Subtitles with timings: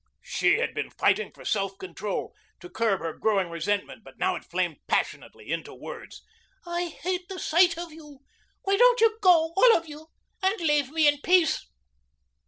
[0.23, 4.43] She had been fighting for self control, to curb her growing resentment, but now it
[4.49, 6.23] flamed passionately into words.
[6.65, 8.21] "I hate the sight of you.
[8.63, 10.07] Why don't you go all of you
[10.41, 11.67] and leave me in peace?"